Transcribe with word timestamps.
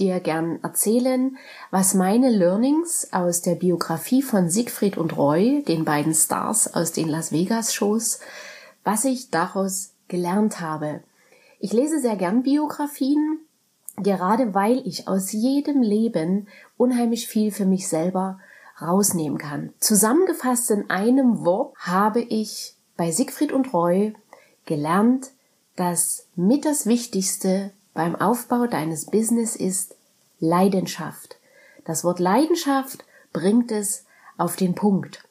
dir 0.00 0.20
gern 0.20 0.58
erzählen, 0.62 1.36
was 1.70 1.94
meine 1.94 2.30
Learnings 2.30 3.08
aus 3.12 3.42
der 3.42 3.54
Biografie 3.54 4.22
von 4.22 4.48
Siegfried 4.48 4.96
und 4.96 5.16
Roy, 5.16 5.62
den 5.66 5.84
beiden 5.84 6.14
Stars 6.14 6.74
aus 6.74 6.92
den 6.92 7.08
Las 7.08 7.32
Vegas 7.32 7.74
Shows, 7.74 8.20
was 8.84 9.04
ich 9.04 9.30
daraus 9.30 9.92
gelernt 10.08 10.60
habe. 10.60 11.02
Ich 11.60 11.72
lese 11.72 12.00
sehr 12.00 12.16
gern 12.16 12.42
Biografien, 12.42 13.40
gerade 13.96 14.54
weil 14.54 14.86
ich 14.86 15.08
aus 15.08 15.32
jedem 15.32 15.82
Leben 15.82 16.48
unheimlich 16.76 17.26
viel 17.26 17.50
für 17.50 17.66
mich 17.66 17.88
selber 17.88 18.38
rausnehmen 18.80 19.38
kann. 19.38 19.72
Zusammengefasst 19.80 20.70
in 20.70 20.88
einem 20.88 21.44
Wort 21.44 21.74
habe 21.78 22.20
ich 22.20 22.74
bei 22.96 23.10
Siegfried 23.10 23.52
und 23.52 23.72
Roy 23.72 24.14
gelernt, 24.66 25.30
dass 25.76 26.26
mit 26.36 26.64
das 26.64 26.86
Wichtigste 26.86 27.72
beim 27.94 28.14
Aufbau 28.14 28.66
deines 28.66 29.06
Business 29.06 29.56
ist 29.56 29.96
Leidenschaft. 30.38 31.38
Das 31.84 32.04
Wort 32.04 32.18
Leidenschaft 32.18 33.04
bringt 33.32 33.72
es 33.72 34.04
auf 34.36 34.56
den 34.56 34.74
Punkt. 34.74 35.24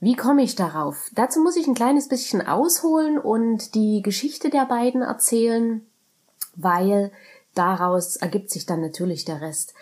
Wie 0.00 0.16
komme 0.16 0.42
ich 0.42 0.56
darauf? 0.56 1.10
Dazu 1.14 1.40
muss 1.40 1.56
ich 1.56 1.66
ein 1.66 1.74
kleines 1.74 2.08
bisschen 2.08 2.46
ausholen 2.46 3.18
und 3.18 3.74
die 3.74 4.02
Geschichte 4.02 4.50
der 4.50 4.66
beiden 4.66 5.02
erzählen, 5.02 5.86
weil 6.56 7.12
daraus 7.54 8.16
ergibt 8.16 8.50
sich 8.50 8.66
dann 8.66 8.80
natürlich 8.80 9.24
der 9.24 9.40
Rest. 9.40 9.74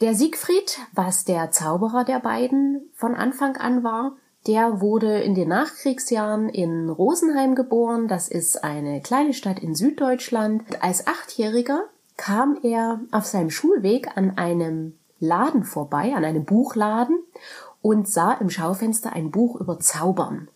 Der 0.00 0.14
Siegfried, 0.14 0.78
was 0.92 1.24
der 1.24 1.50
Zauberer 1.50 2.04
der 2.04 2.20
beiden 2.20 2.88
von 2.94 3.14
Anfang 3.14 3.56
an 3.56 3.82
war, 3.82 4.16
der 4.46 4.80
wurde 4.80 5.20
in 5.20 5.34
den 5.34 5.48
Nachkriegsjahren 5.48 6.48
in 6.48 6.88
Rosenheim 6.88 7.54
geboren. 7.54 8.08
Das 8.08 8.28
ist 8.28 8.64
eine 8.64 9.02
kleine 9.02 9.34
Stadt 9.34 9.58
in 9.58 9.74
Süddeutschland. 9.74 10.62
Als 10.82 11.06
Achtjähriger 11.06 11.84
kam 12.20 12.58
er 12.62 13.00
auf 13.12 13.24
seinem 13.24 13.48
Schulweg 13.48 14.14
an 14.14 14.36
einem 14.36 14.98
Laden 15.20 15.64
vorbei, 15.64 16.12
an 16.14 16.22
einem 16.22 16.44
Buchladen 16.44 17.18
und 17.80 18.08
sah 18.08 18.34
im 18.34 18.50
Schaufenster 18.50 19.14
ein 19.14 19.30
Buch 19.30 19.58
über 19.58 19.80
Zaubern. 19.80 20.48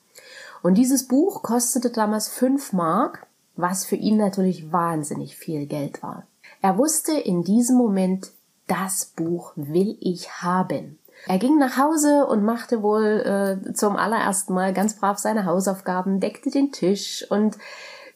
Und 0.63 0.75
dieses 0.75 1.09
Buch 1.09 1.43
kostete 1.43 1.89
damals 1.89 2.29
fünf 2.29 2.75
Mark, 2.75 3.27
was 3.57 3.87
für 3.87 3.97
ihn 3.97 4.19
natürlich 4.19 4.73
wahnsinnig 4.73 5.39
viel 5.39 5.65
Geld 5.65 6.03
war. 6.03 6.27
Er 6.61 6.77
wusste 6.77 7.13
in 7.13 7.45
diesem 7.45 7.79
Moment, 7.79 8.33
das 8.67 9.07
Buch 9.17 9.53
will 9.57 9.97
ich 10.01 10.43
haben. 10.43 10.99
Er 11.27 11.39
ging 11.39 11.59
nach 11.59 11.79
Hause 11.79 12.27
und 12.27 12.45
machte 12.45 12.83
wohl 12.83 13.63
äh, 13.67 13.73
zum 13.73 13.97
allerersten 13.97 14.53
Mal 14.53 14.75
ganz 14.75 14.97
brav 14.97 15.17
seine 15.17 15.47
Hausaufgaben, 15.47 16.21
deckte 16.21 16.51
den 16.51 16.73
Tisch 16.73 17.25
und 17.31 17.57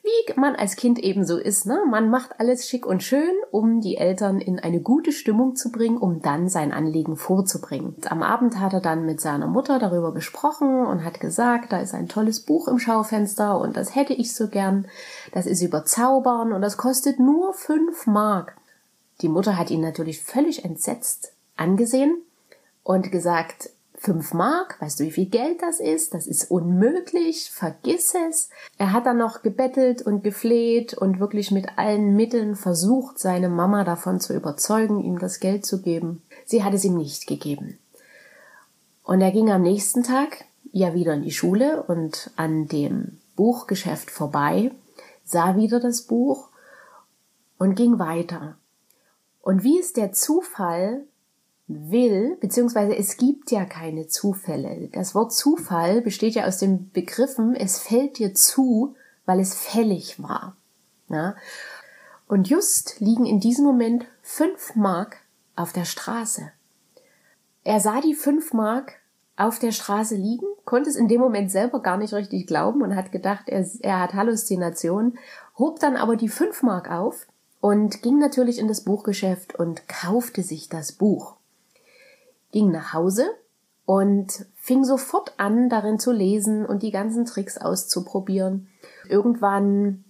wie 0.03 0.41
man 0.41 0.57
als 0.57 0.77
Kind 0.77 0.99
eben 0.99 1.25
so 1.25 1.37
ist, 1.37 1.67
ne? 1.67 1.83
Man 1.89 2.11
macht 2.11 2.41
alles 2.41 2.69
schick 2.69 2.87
und 2.87 3.03
schön, 3.03 3.33
um 3.51 3.81
die 3.81 3.97
Eltern 3.97 4.41
in 4.41 4.59
eine 4.59 4.81
gute 4.81 5.13
Stimmung 5.13 5.57
zu 5.57 5.71
bringen, 5.71 5.99
um 5.99 6.23
dann 6.23 6.49
sein 6.49 6.73
Anliegen 6.73 7.17
vorzubringen. 7.17 7.97
Am 8.09 8.23
Abend 8.23 8.61
hat 8.61 8.73
er 8.73 8.81
dann 8.81 9.05
mit 9.05 9.21
seiner 9.21 9.47
Mutter 9.47 9.79
darüber 9.79 10.15
gesprochen 10.15 10.87
und 10.87 11.05
hat 11.05 11.21
gesagt, 11.21 11.73
da 11.73 11.81
ist 11.81 11.95
ein 11.95 12.09
tolles 12.09 12.41
Buch 12.41 12.69
im 12.69 12.79
Schaufenster 12.79 13.59
und 13.61 13.77
das 13.77 13.95
hätte 13.95 14.15
ich 14.15 14.35
so 14.35 14.49
gern. 14.49 14.87
Das 15.33 15.47
ist 15.47 15.63
über 15.63 15.85
Zaubern 15.85 16.53
und 16.53 16.63
das 16.63 16.77
kostet 16.77 17.19
nur 17.19 17.53
fünf 17.53 18.07
Mark. 18.07 18.57
Die 19.21 19.29
Mutter 19.29 19.59
hat 19.59 19.71
ihn 19.71 19.81
natürlich 19.81 20.23
völlig 20.23 20.65
entsetzt 20.65 21.33
angesehen 21.57 22.17
und 22.85 23.11
gesagt, 23.11 23.71
fünf 23.99 24.33
Mark, 24.33 24.81
weißt 24.81 25.01
du, 25.01 25.05
wie 25.05 25.11
viel 25.11 25.27
Geld 25.27 25.61
das 25.63 25.81
ist? 25.81 26.15
Das 26.15 26.27
ist 26.27 26.51
unmöglich, 26.51 27.51
vergiss 27.51 28.15
es. 28.29 28.49
Er 28.79 28.93
hat 28.93 29.07
dann 29.07 29.19
noch 29.19 29.43
gebettelt 29.43 30.03
und 30.03 30.23
gefleht 30.23 30.95
und 30.95 31.21
wirklich 31.21 31.51
mit 31.51 31.79
allen 31.79 32.15
Mitteln 32.15 32.57
versucht, 32.57 33.19
seine 33.19 33.49
Mama 33.49 33.85
davon 33.85 34.21
zu 34.21 34.35
überzeugen, 34.35 35.03
ihm 35.03 35.19
das 35.19 35.41
Geld 35.41 35.67
zu 35.67 35.83
geben. 35.83 36.23
Sie 36.47 36.63
hat 36.65 36.75
es 36.75 36.85
ihm 36.85 36.97
nicht 36.97 37.27
gegeben. 37.27 37.79
Und 39.03 39.21
er 39.21 39.33
ging 39.33 39.51
am 39.51 39.63
nächsten 39.63 40.03
Tag 40.03 40.45
ja 40.73 40.95
wieder 40.95 41.15
in 41.15 41.23
die 41.23 41.33
Schule 41.33 41.83
und 41.83 42.31
an 42.37 42.69
dem 42.69 43.19
Buchgeschäft 43.37 44.11
vorbei, 44.11 44.71
sah 45.25 45.57
wieder 45.57 45.81
das 45.81 46.03
Buch 46.03 46.49
und 47.59 47.75
ging 47.75 47.99
weiter. 47.99 48.57
Und 49.41 49.63
wie 49.63 49.79
es 49.79 49.93
der 49.93 50.13
Zufall 50.13 51.05
will, 51.69 52.37
beziehungsweise 52.41 52.97
es 52.97 53.19
gibt 53.19 53.51
ja 53.51 53.67
keine 53.67 54.09
Zufälle. 54.09 54.89
Das 54.93 55.15
Wort 55.15 55.33
Zufall 55.33 56.01
besteht 56.01 56.35
ja 56.35 56.47
aus 56.47 56.59
den 56.59 56.91
Begriffen, 56.91 57.55
es 57.55 57.79
fällt 57.79 58.19
dir 58.19 58.35
zu, 58.35 58.97
weil 59.27 59.39
es 59.39 59.55
fällig 59.55 60.23
war. 60.23 60.57
Ja? 61.09 61.37
Und 62.27 62.49
just 62.49 63.01
liegen 63.01 63.27
in 63.27 63.41
diesem 63.41 63.65
Moment 63.65 64.07
fünf 64.23 64.75
Mark 64.75 65.19
auf 65.57 65.73
der 65.73 65.85
Straße. 65.85 66.51
Er 67.65 67.81
sah 67.81 68.01
die 68.01 68.15
fünf 68.15 68.55
Mark 68.55 68.95
auf 69.37 69.59
der 69.59 69.73
Straße 69.73 70.17
liegen, 70.17 70.47
konnte 70.65 70.89
es 70.89 70.97
in 70.97 71.07
dem 71.07 71.21
Moment 71.21 71.51
selber 71.51 71.81
gar 71.81 71.99
nicht 71.99 72.15
richtig 72.15 72.47
glauben 72.47 72.83
und 72.83 72.97
hat 72.97 73.13
gedacht, 73.13 73.49
er, 73.49 73.65
er 73.81 74.01
hat 74.01 74.15
Halluzinationen, 74.15 75.19
hob 75.59 75.79
dann 75.81 75.97
aber 75.97 76.17
die 76.17 76.29
fünf 76.29 76.63
Mark 76.63 76.91
auf 76.91 77.27
und 77.61 78.03
ging 78.03 78.19
natürlich 78.19 78.59
in 78.59 78.69
das 78.69 78.83
Buchgeschäft 78.83 79.55
und 79.55 79.87
kaufte 79.89 80.43
sich 80.43 80.69
das 80.69 80.93
Buch 80.93 81.38
ging 82.53 82.71
nach 82.71 82.93
Hause 82.93 83.27
und 83.85 84.47
fing 84.57 84.85
sofort 84.85 85.35
an, 85.39 85.69
darin 85.69 85.99
zu 85.99 86.13
lesen 86.13 86.67
und 86.67 86.83
die 86.83 86.91
ganzen 86.91 87.25
Tricks 87.25 87.59
auszuprobieren. 87.59 88.69
Irgendwann 89.09 90.05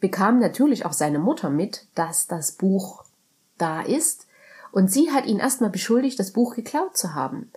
bekam 0.00 0.38
natürlich 0.38 0.84
auch 0.84 0.92
seine 0.92 1.18
Mutter 1.18 1.50
mit, 1.50 1.86
dass 1.94 2.26
das 2.26 2.52
Buch 2.52 3.04
da 3.56 3.82
ist, 3.82 4.26
und 4.74 4.90
sie 4.90 5.12
hat 5.12 5.26
ihn 5.26 5.38
erstmal 5.38 5.70
beschuldigt, 5.70 6.18
das 6.18 6.32
Buch 6.32 6.56
geklaut 6.56 6.96
zu 6.96 7.14
haben 7.14 7.52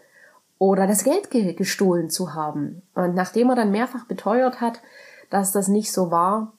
oder 0.59 0.85
das 0.85 1.03
Geld 1.03 1.31
ge 1.31 1.53
gestohlen 1.53 2.11
zu 2.11 2.35
haben. 2.35 2.83
Und 2.93 3.15
nachdem 3.15 3.49
er 3.49 3.55
dann 3.55 3.71
mehrfach 3.71 4.05
beteuert 4.05 4.61
hat, 4.61 4.81
dass 5.31 5.51
das 5.51 5.67
nicht 5.67 5.91
so 5.91 6.11
war, 6.11 6.53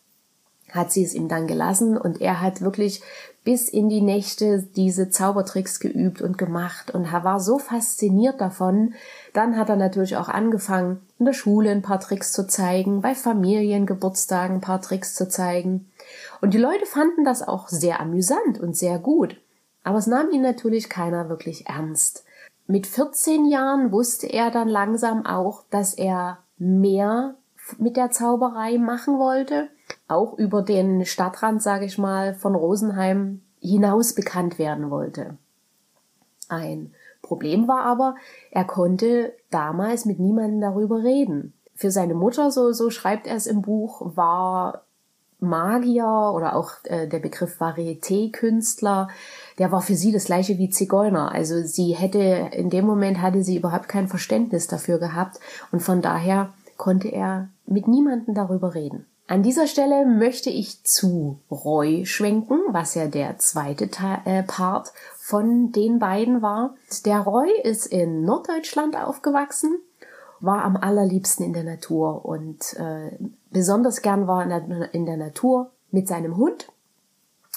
hat 0.71 0.93
sie 0.93 1.05
es 1.05 1.15
ihm 1.15 1.29
dann 1.29 1.47
gelassen 1.47 1.97
und 1.97 2.21
er 2.21 2.41
hat 2.41 2.61
wirklich 2.61 3.03
bis 3.45 3.69
in 3.69 3.89
die 3.89 4.03
Nächte 4.03 4.63
diese 4.77 5.09
Zaubertricks 5.09 5.81
geübt 5.81 6.21
und 6.21 6.37
gemacht 6.37 6.91
und 6.91 7.07
er 7.13 7.25
war 7.25 7.41
so 7.41 7.59
fasziniert 7.59 8.41
davon. 8.41 8.95
Dann 9.33 9.57
hat 9.57 9.71
er 9.71 9.77
natürlich 9.77 10.17
auch 10.17 10.29
angefangen, 10.29 11.01
in 11.19 11.25
der 11.25 11.33
Schule 11.33 11.71
ein 11.71 11.83
paar 11.83 12.01
Tricks 12.01 12.33
zu 12.33 12.47
zeigen, 12.47 13.01
bei 13.01 13.15
Familiengeburtstagen 13.15 14.57
ein 14.57 14.61
paar 14.61 14.83
Tricks 14.83 15.15
zu 15.15 15.29
zeigen. 15.29 15.91
Und 16.41 16.53
die 16.53 16.59
Leute 16.59 16.85
fanden 16.85 17.25
das 17.25 17.47
auch 17.47 17.69
sehr 17.69 18.01
amüsant 18.01 18.61
und 18.61 18.77
sehr 18.77 18.99
gut. 18.99 19.37
Aber 19.83 19.99
es 19.99 20.07
nahm 20.07 20.31
ihn 20.31 20.43
natürlich 20.43 20.91
keiner 20.91 21.31
wirklich 21.31 21.67
ernst. 21.67 22.25
Mit 22.67 22.87
14 22.87 23.47
Jahren 23.47 23.93
wusste 23.93 24.27
er 24.27 24.51
dann 24.51 24.69
langsam 24.69 25.25
auch, 25.25 25.65
dass 25.71 25.95
er 25.95 26.39
mehr 26.59 27.37
mit 27.79 27.97
der 27.97 28.11
Zauberei 28.11 28.77
machen 28.77 29.19
wollte, 29.19 29.71
auch 30.09 30.37
über 30.39 30.63
den 30.63 31.05
Stadtrand, 31.05 31.63
sage 31.63 31.85
ich 31.85 31.99
mal, 31.99 32.35
von 32.35 32.55
Rosenheim 32.55 33.43
hinaus 33.61 34.15
bekannt 34.15 34.59
werden 34.59 34.91
wollte. 34.91 35.37
Ein 36.49 36.93
Problem 37.23 37.69
war 37.69 37.85
aber, 37.85 38.15
er 38.51 38.65
konnte 38.65 39.35
damals 39.51 40.07
mit 40.07 40.19
niemandem 40.19 40.61
darüber 40.61 41.03
reden. 41.03 41.53
Für 41.75 41.91
seine 41.91 42.15
Mutter, 42.15 42.51
so, 42.51 42.73
so 42.73 42.91
schreibt 42.91 43.27
er 43.27 43.37
es 43.37 43.47
im 43.47 43.63
Buch, 43.63 44.17
war 44.17 44.83
Magier 45.41 46.33
oder 46.35 46.57
auch 46.57 46.73
äh, 46.85 47.07
der 47.07 47.21
Begriff 47.21 47.61
Varieté-Künstler, 47.61 49.09
der 49.59 49.71
war 49.71 49.83
für 49.83 49.95
sie 49.95 50.11
das 50.11 50.25
gleiche 50.25 50.59
wie 50.59 50.71
Zigeuner. 50.71 51.33
Also 51.33 51.63
sie 51.63 51.95
hätte, 51.95 52.19
in 52.53 52.71
dem 52.71 52.87
Moment 52.87 53.21
hatte 53.21 53.45
sie 53.45 53.57
überhaupt 53.57 53.89
kein 53.89 54.09
Verständnis 54.09 54.67
dafür 54.67 54.99
gehabt 54.99 55.39
und 55.71 55.81
von 55.81 56.03
daher 56.03 56.53
konnte 56.77 57.09
er 57.09 57.49
mit 57.67 57.87
niemandem 57.87 58.35
darüber 58.35 58.75
reden. 58.75 59.07
An 59.31 59.43
dieser 59.43 59.67
Stelle 59.67 60.07
möchte 60.07 60.49
ich 60.49 60.85
zu 60.85 61.39
Roy 61.51 62.07
schwenken, 62.07 62.61
was 62.69 62.95
ja 62.95 63.09
der 63.09 63.37
zweite 63.37 63.91
äh, 64.25 64.43
Part 64.43 64.95
von 65.19 65.71
den 65.71 65.99
beiden 65.99 66.41
war. 66.41 66.75
Der 67.05 67.21
Roy 67.21 67.51
ist 67.63 67.85
in 67.85 68.25
Norddeutschland 68.25 68.97
aufgewachsen, 68.97 69.77
war 70.41 70.65
am 70.65 70.79
allerliebsten 70.79 71.45
in 71.45 71.53
der 71.53 71.65
Natur 71.65 72.25
und 72.25 72.73
äh, 72.79 73.19
besonders 73.51 74.01
gern 74.01 74.27
war 74.27 74.43
in 74.43 74.83
in 74.93 75.05
der 75.05 75.19
Natur 75.19 75.73
mit 75.91 76.09
seinem 76.09 76.39
Hund. 76.39 76.73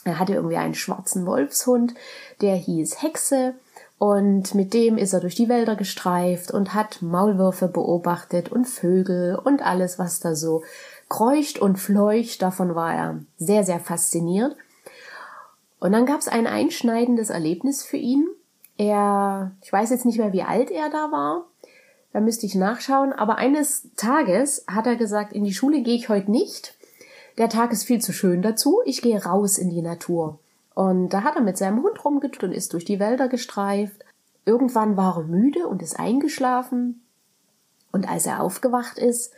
Er 0.03 0.19
hatte 0.19 0.33
irgendwie 0.33 0.57
einen 0.57 0.75
schwarzen 0.75 1.25
Wolfshund, 1.25 1.93
der 2.41 2.55
hieß 2.55 3.01
Hexe 3.01 3.53
und 3.97 4.55
mit 4.55 4.73
dem 4.73 4.97
ist 4.97 5.13
er 5.13 5.21
durch 5.21 5.35
die 5.35 5.47
Wälder 5.47 5.77
gestreift 5.77 6.51
und 6.51 6.73
hat 6.73 7.01
Maulwürfe 7.01 7.69
beobachtet 7.69 8.51
und 8.51 8.65
Vögel 8.65 9.35
und 9.35 9.65
alles, 9.65 9.99
was 9.99 10.19
da 10.19 10.35
so 10.35 10.63
kreucht 11.11 11.59
und 11.59 11.77
fleucht. 11.77 12.41
Davon 12.41 12.73
war 12.73 12.95
er 12.95 13.19
sehr, 13.37 13.65
sehr 13.65 13.81
fasziniert. 13.81 14.55
Und 15.79 15.91
dann 15.91 16.05
gab 16.05 16.19
es 16.19 16.29
ein 16.29 16.47
einschneidendes 16.47 17.29
Erlebnis 17.29 17.83
für 17.83 17.97
ihn. 17.97 18.25
Er, 18.77 19.51
ich 19.61 19.73
weiß 19.73 19.89
jetzt 19.89 20.05
nicht 20.05 20.19
mehr, 20.19 20.31
wie 20.31 20.43
alt 20.43 20.71
er 20.71 20.89
da 20.89 21.11
war. 21.11 21.47
Da 22.13 22.21
müsste 22.21 22.45
ich 22.45 22.55
nachschauen. 22.55 23.11
Aber 23.11 23.37
eines 23.37 23.89
Tages 23.97 24.63
hat 24.67 24.87
er 24.87 24.95
gesagt, 24.95 25.33
in 25.33 25.43
die 25.43 25.53
Schule 25.53 25.81
gehe 25.81 25.95
ich 25.95 26.07
heute 26.07 26.31
nicht. 26.31 26.75
Der 27.37 27.49
Tag 27.49 27.73
ist 27.73 27.83
viel 27.83 27.99
zu 27.99 28.13
schön 28.13 28.41
dazu. 28.41 28.79
Ich 28.85 29.01
gehe 29.01 29.21
raus 29.21 29.57
in 29.57 29.69
die 29.69 29.81
Natur. 29.81 30.39
Und 30.75 31.09
da 31.09 31.23
hat 31.23 31.35
er 31.35 31.41
mit 31.41 31.57
seinem 31.57 31.83
Hund 31.83 32.03
rumgetut 32.05 32.45
und 32.45 32.51
ist 32.53 32.71
durch 32.71 32.85
die 32.85 33.01
Wälder 33.01 33.27
gestreift. 33.27 34.05
Irgendwann 34.45 34.95
war 34.95 35.17
er 35.17 35.23
müde 35.23 35.67
und 35.67 35.81
ist 35.81 35.99
eingeschlafen. 35.99 37.03
Und 37.91 38.09
als 38.09 38.25
er 38.25 38.41
aufgewacht 38.41 38.97
ist, 38.97 39.33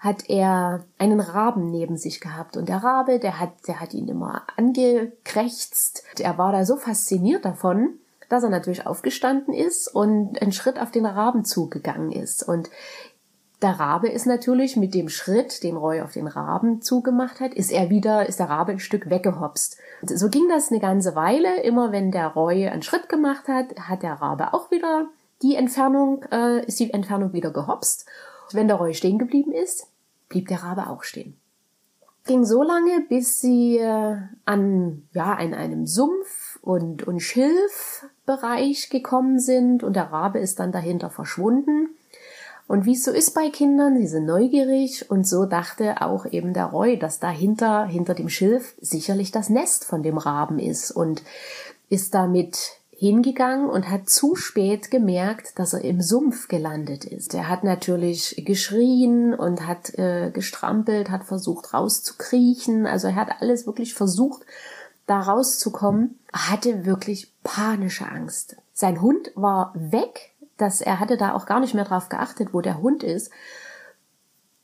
hat 0.00 0.28
er 0.30 0.84
einen 0.98 1.20
Raben 1.20 1.70
neben 1.70 1.98
sich 1.98 2.20
gehabt. 2.20 2.56
Und 2.56 2.68
der 2.68 2.82
Rabe, 2.82 3.18
der 3.18 3.38
hat, 3.38 3.50
der 3.68 3.80
hat 3.80 3.92
ihn 3.92 4.08
immer 4.08 4.42
angekrächzt. 4.56 6.02
Er 6.18 6.38
war 6.38 6.52
da 6.52 6.64
so 6.64 6.76
fasziniert 6.76 7.44
davon, 7.44 7.98
dass 8.30 8.42
er 8.42 8.48
natürlich 8.48 8.86
aufgestanden 8.86 9.52
ist 9.52 9.94
und 9.94 10.40
einen 10.40 10.52
Schritt 10.52 10.80
auf 10.80 10.90
den 10.90 11.04
Raben 11.04 11.44
zugegangen 11.44 12.12
ist. 12.12 12.42
Und 12.42 12.70
der 13.60 13.78
Rabe 13.78 14.08
ist 14.08 14.24
natürlich 14.24 14.76
mit 14.76 14.94
dem 14.94 15.10
Schritt, 15.10 15.62
den 15.62 15.76
Roy 15.76 16.00
auf 16.00 16.12
den 16.12 16.28
Raben 16.28 16.80
zugemacht 16.80 17.40
hat, 17.40 17.52
ist 17.52 17.70
er 17.70 17.90
wieder, 17.90 18.26
ist 18.26 18.38
der 18.38 18.48
Rabe 18.48 18.72
ein 18.72 18.80
Stück 18.80 19.10
weggehopst. 19.10 19.76
So 20.02 20.30
ging 20.30 20.48
das 20.48 20.70
eine 20.70 20.80
ganze 20.80 21.14
Weile. 21.14 21.60
Immer 21.60 21.92
wenn 21.92 22.10
der 22.10 22.28
Roy 22.28 22.68
einen 22.68 22.82
Schritt 22.82 23.10
gemacht 23.10 23.48
hat, 23.48 23.78
hat 23.78 24.02
der 24.02 24.14
Rabe 24.14 24.54
auch 24.54 24.70
wieder 24.70 25.08
die 25.42 25.56
Entfernung, 25.56 26.22
äh, 26.32 26.64
ist 26.64 26.80
die 26.80 26.90
Entfernung 26.90 27.34
wieder 27.34 27.50
gehopst. 27.50 28.06
Wenn 28.52 28.66
der 28.66 28.78
Roy 28.78 28.94
stehen 28.94 29.18
geblieben 29.18 29.52
ist, 29.52 29.89
blieb 30.30 30.48
der 30.48 30.62
Rabe 30.62 30.88
auch 30.88 31.02
stehen. 31.02 31.36
Ging 32.24 32.44
so 32.44 32.62
lange, 32.62 33.04
bis 33.08 33.40
sie 33.40 33.76
äh, 33.76 34.16
an, 34.46 35.02
ja, 35.12 35.38
in 35.38 35.52
einem 35.52 35.86
Sumpf 35.86 36.58
und, 36.62 37.02
und 37.06 37.20
Schilfbereich 37.20 38.88
gekommen 38.88 39.38
sind 39.38 39.82
und 39.82 39.96
der 39.96 40.12
Rabe 40.12 40.38
ist 40.38 40.60
dann 40.60 40.72
dahinter 40.72 41.10
verschwunden. 41.10 41.90
Und 42.66 42.84
wie 42.84 42.92
es 42.92 43.02
so 43.02 43.10
ist 43.10 43.34
bei 43.34 43.50
Kindern, 43.50 43.96
sie 43.96 44.06
sind 44.06 44.26
neugierig 44.26 45.10
und 45.10 45.26
so 45.26 45.44
dachte 45.44 46.02
auch 46.02 46.24
eben 46.24 46.54
der 46.54 46.66
Roy, 46.66 46.98
dass 46.98 47.18
dahinter, 47.18 47.84
hinter 47.84 48.14
dem 48.14 48.28
Schilf 48.28 48.76
sicherlich 48.80 49.32
das 49.32 49.48
Nest 49.48 49.84
von 49.84 50.04
dem 50.04 50.18
Raben 50.18 50.60
ist 50.60 50.92
und 50.92 51.22
ist 51.88 52.14
damit 52.14 52.79
hingegangen 53.00 53.70
und 53.70 53.88
hat 53.88 54.10
zu 54.10 54.36
spät 54.36 54.90
gemerkt, 54.90 55.58
dass 55.58 55.72
er 55.72 55.82
im 55.82 56.02
Sumpf 56.02 56.48
gelandet 56.48 57.06
ist. 57.06 57.32
Er 57.32 57.48
hat 57.48 57.64
natürlich 57.64 58.42
geschrien 58.44 59.32
und 59.32 59.66
hat 59.66 59.98
äh, 59.98 60.30
gestrampelt, 60.30 61.08
hat 61.08 61.24
versucht 61.24 61.72
rauszukriechen. 61.72 62.86
Also 62.86 63.08
er 63.08 63.14
hat 63.14 63.40
alles 63.40 63.66
wirklich 63.66 63.94
versucht, 63.94 64.42
da 65.06 65.18
rauszukommen. 65.18 66.18
Er 66.30 66.50
hatte 66.50 66.84
wirklich 66.84 67.32
panische 67.42 68.06
Angst. 68.06 68.56
Sein 68.74 69.00
Hund 69.00 69.32
war 69.34 69.72
weg, 69.74 70.32
dass 70.58 70.82
er 70.82 71.00
hatte 71.00 71.16
da 71.16 71.32
auch 71.32 71.46
gar 71.46 71.60
nicht 71.60 71.72
mehr 71.72 71.86
drauf 71.86 72.10
geachtet, 72.10 72.52
wo 72.52 72.60
der 72.60 72.82
Hund 72.82 73.02
ist. 73.02 73.30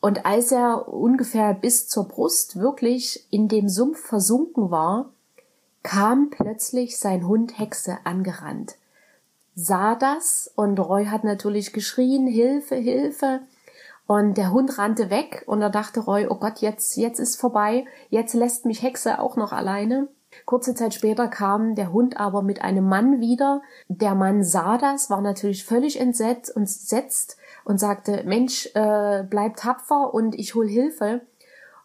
Und 0.02 0.26
als 0.26 0.52
er 0.52 0.92
ungefähr 0.92 1.54
bis 1.54 1.88
zur 1.88 2.06
Brust 2.06 2.60
wirklich 2.60 3.26
in 3.30 3.48
dem 3.48 3.70
Sumpf 3.70 3.98
versunken 3.98 4.70
war, 4.70 5.10
kam 5.86 6.30
plötzlich 6.30 6.98
sein 6.98 7.28
Hund 7.28 7.60
Hexe 7.60 7.98
angerannt. 8.02 8.74
Sah 9.54 9.94
das 9.94 10.50
und 10.56 10.80
Roy 10.80 11.04
hat 11.04 11.22
natürlich 11.22 11.72
geschrien, 11.72 12.26
Hilfe, 12.26 12.74
Hilfe. 12.74 13.42
Und 14.08 14.36
der 14.36 14.50
Hund 14.50 14.78
rannte 14.78 15.10
weg 15.10 15.44
und 15.46 15.60
da 15.60 15.68
dachte 15.68 16.00
Roy, 16.00 16.26
oh 16.28 16.34
Gott, 16.34 16.58
jetzt, 16.58 16.96
jetzt 16.96 17.20
ist 17.20 17.40
vorbei, 17.40 17.84
jetzt 18.10 18.34
lässt 18.34 18.66
mich 18.66 18.82
Hexe 18.82 19.20
auch 19.20 19.36
noch 19.36 19.52
alleine. 19.52 20.08
Kurze 20.44 20.74
Zeit 20.74 20.92
später 20.92 21.28
kam 21.28 21.76
der 21.76 21.92
Hund 21.92 22.18
aber 22.18 22.42
mit 22.42 22.62
einem 22.62 22.88
Mann 22.88 23.20
wieder. 23.20 23.62
Der 23.86 24.16
Mann 24.16 24.42
sah 24.42 24.78
das, 24.78 25.08
war 25.08 25.20
natürlich 25.20 25.64
völlig 25.64 26.00
entsetzt 26.00 26.54
und 26.54 26.68
setzt 26.68 27.36
und 27.64 27.78
sagte, 27.78 28.24
Mensch, 28.24 28.68
äh, 28.74 29.22
bleib 29.22 29.56
tapfer 29.56 30.12
und 30.12 30.34
ich 30.34 30.56
hol 30.56 30.66
Hilfe. 30.66 31.20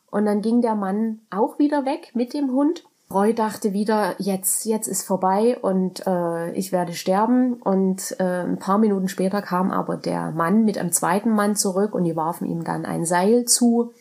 Und 0.10 0.26
dann 0.26 0.42
ging 0.42 0.62
der 0.62 0.76
Mann 0.76 1.22
auch 1.30 1.60
wieder 1.60 1.86
weg 1.86 2.12
mit 2.16 2.34
dem 2.34 2.52
Hund. 2.52 2.84
Roy 3.14 3.34
dachte 3.34 3.74
wieder, 3.74 4.16
jetzt, 4.18 4.66
jetzt 4.66 4.88
ist 4.88 5.04
vorbei 5.04 5.58
und 5.62 6.06
äh, 6.08 6.52
ich 6.54 6.72
werde 6.72 6.94
sterben. 6.94 7.54
Und 7.54 8.16
äh, 8.20 8.44
ein 8.44 8.60
paar 8.60 8.78
Minuten 8.78 9.08
später 9.08 9.42
kam 9.42 9.72
aber 9.72 9.98
der 9.98 10.32
Mann 10.32 10.66
mit 10.66 10.78
einem 10.78 10.92
zweiten 10.92 11.32
Mann 11.32 11.56
zurück 11.56 11.94
und 11.94 12.04
die 12.04 12.16
warfen 12.16 12.48
ihm 12.48 12.64
dann 12.64 12.86
ein 12.86 13.06
Seil 13.06 13.46
zu 13.46 13.94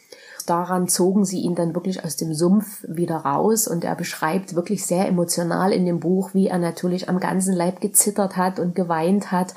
daran 0.46 0.88
zogen 0.88 1.24
sie 1.24 1.40
ihn 1.40 1.54
dann 1.54 1.74
wirklich 1.74 2.04
aus 2.04 2.16
dem 2.16 2.34
Sumpf 2.34 2.84
wieder 2.88 3.18
raus 3.18 3.68
und 3.68 3.84
er 3.84 3.94
beschreibt 3.94 4.56
wirklich 4.56 4.84
sehr 4.84 5.06
emotional 5.06 5.72
in 5.72 5.86
dem 5.86 6.00
Buch, 6.00 6.30
wie 6.34 6.48
er 6.48 6.58
natürlich 6.58 7.08
am 7.08 7.20
ganzen 7.20 7.54
Leib 7.54 7.80
gezittert 7.80 8.36
hat 8.36 8.58
und 8.58 8.74
geweint 8.74 9.30
hat 9.30 9.54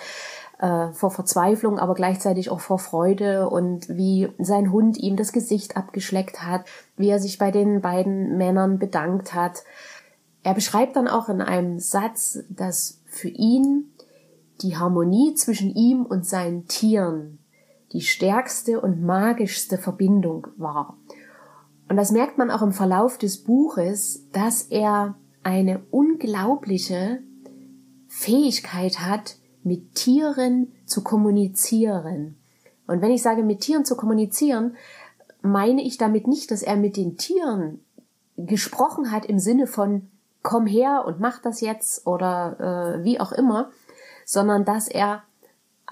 äh, 0.59 0.91
vor 0.91 1.11
Verzweiflung, 1.11 1.79
aber 1.79 1.93
gleichzeitig 1.93 2.49
auch 2.49 2.59
vor 2.59 2.79
Freude 2.79 3.49
und 3.49 3.89
wie 3.89 4.29
sein 4.39 4.71
Hund 4.71 4.97
ihm 4.97 5.15
das 5.15 5.31
Gesicht 5.31 5.77
abgeschleckt 5.77 6.43
hat, 6.43 6.65
wie 6.97 7.09
er 7.09 7.19
sich 7.19 7.37
bei 7.37 7.51
den 7.51 7.81
beiden 7.81 8.37
Männern 8.37 8.79
bedankt 8.79 9.33
hat. 9.33 9.63
Er 10.43 10.53
beschreibt 10.53 10.95
dann 10.95 11.07
auch 11.07 11.29
in 11.29 11.41
einem 11.41 11.79
Satz, 11.79 12.39
dass 12.49 13.01
für 13.05 13.29
ihn 13.29 13.93
die 14.61 14.77
Harmonie 14.77 15.33
zwischen 15.35 15.73
ihm 15.73 16.05
und 16.05 16.25
seinen 16.25 16.67
Tieren 16.67 17.39
die 17.91 18.01
stärkste 18.01 18.81
und 18.81 19.03
magischste 19.03 19.77
Verbindung 19.77 20.47
war. 20.57 20.97
Und 21.89 21.97
das 21.97 22.11
merkt 22.11 22.37
man 22.37 22.49
auch 22.49 22.61
im 22.61 22.71
Verlauf 22.71 23.17
des 23.17 23.43
Buches, 23.43 24.27
dass 24.31 24.63
er 24.63 25.15
eine 25.43 25.83
unglaubliche 25.91 27.19
Fähigkeit 28.07 28.99
hat, 28.99 29.37
mit 29.65 29.95
Tieren 29.95 30.73
zu 30.85 31.03
kommunizieren. 31.03 32.37
Und 32.87 33.01
wenn 33.01 33.11
ich 33.11 33.21
sage, 33.21 33.43
mit 33.43 33.61
Tieren 33.61 33.85
zu 33.85 33.95
kommunizieren, 33.95 34.75
meine 35.41 35.83
ich 35.83 35.97
damit 35.97 36.27
nicht, 36.27 36.51
dass 36.51 36.63
er 36.63 36.75
mit 36.75 36.97
den 36.97 37.17
Tieren 37.17 37.83
gesprochen 38.37 39.11
hat 39.11 39.25
im 39.25 39.39
Sinne 39.39 39.67
von 39.67 40.09
komm 40.41 40.67
her 40.67 41.03
und 41.05 41.19
mach 41.19 41.41
das 41.41 41.61
jetzt 41.61 42.05
oder 42.05 42.99
äh, 42.99 43.03
wie 43.03 43.19
auch 43.19 43.31
immer, 43.31 43.71
sondern 44.25 44.65
dass 44.65 44.87
er 44.87 45.23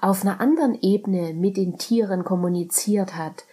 auf 0.00 0.22
einer 0.22 0.40
anderen 0.40 0.74
Ebene 0.80 1.32
mit 1.32 1.56
den 1.56 1.78
Tieren 1.78 2.24
kommuniziert 2.24 3.16
hat. 3.16 3.44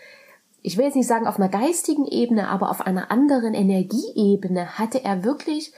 Ich 0.61 0.77
will 0.77 0.85
jetzt 0.85 0.95
nicht 0.95 1.07
sagen 1.07 1.27
auf 1.27 1.37
einer 1.37 1.49
geistigen 1.49 2.05
Ebene, 2.05 2.49
aber 2.49 2.69
auf 2.69 2.81
einer 2.81 3.11
anderen 3.11 3.53
Energieebene 3.53 4.77
hatte 4.77 5.03
er 5.03 5.23
wirklich 5.23 5.73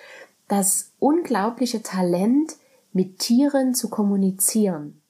das 0.47 0.91
unglaubliche 0.99 1.83
Talent, 1.83 2.53
mit 2.93 3.19
Tieren 3.19 3.73
zu 3.73 3.89
kommunizieren. 3.89 5.00